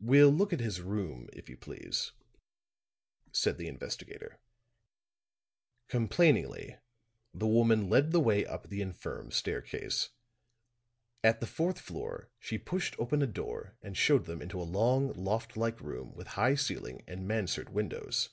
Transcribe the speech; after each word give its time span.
"We'll 0.00 0.30
look 0.32 0.52
at 0.52 0.58
his 0.58 0.80
room, 0.80 1.28
if 1.32 1.48
you 1.48 1.56
please," 1.56 2.10
said 3.30 3.58
the 3.58 3.68
investigator. 3.68 4.40
Complainingly, 5.86 6.78
the 7.32 7.46
woman 7.46 7.88
led 7.88 8.10
the 8.10 8.18
way 8.18 8.44
up 8.44 8.66
the 8.70 8.82
infirm 8.82 9.30
staircase. 9.30 10.08
At 11.22 11.38
the 11.38 11.46
fourth 11.46 11.78
floor 11.78 12.28
she 12.40 12.58
pushed 12.58 12.98
open 12.98 13.22
a 13.22 13.26
door 13.28 13.76
and 13.82 13.96
showed 13.96 14.24
them 14.24 14.42
into 14.42 14.60
a 14.60 14.64
long 14.66 15.12
loft 15.12 15.56
like 15.56 15.80
room 15.80 16.12
with 16.12 16.26
high 16.34 16.56
ceiling 16.56 17.04
and 17.06 17.28
mansard 17.28 17.68
windows. 17.68 18.30